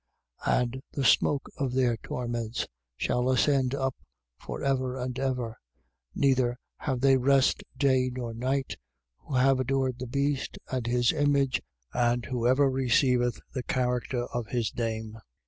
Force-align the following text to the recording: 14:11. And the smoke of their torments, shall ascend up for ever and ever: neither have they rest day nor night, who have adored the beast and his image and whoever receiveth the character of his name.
14:11. 0.47 0.61
And 0.63 0.81
the 0.93 1.05
smoke 1.05 1.45
of 1.57 1.73
their 1.73 1.95
torments, 1.97 2.65
shall 2.97 3.29
ascend 3.29 3.75
up 3.75 3.95
for 4.39 4.63
ever 4.63 4.97
and 4.97 5.19
ever: 5.19 5.59
neither 6.15 6.57
have 6.77 7.01
they 7.01 7.17
rest 7.17 7.61
day 7.77 8.09
nor 8.11 8.33
night, 8.33 8.77
who 9.19 9.35
have 9.35 9.59
adored 9.59 9.99
the 9.99 10.07
beast 10.07 10.57
and 10.71 10.87
his 10.87 11.13
image 11.13 11.61
and 11.93 12.25
whoever 12.25 12.67
receiveth 12.67 13.39
the 13.53 13.61
character 13.61 14.25
of 14.33 14.47
his 14.47 14.75
name. 14.75 15.19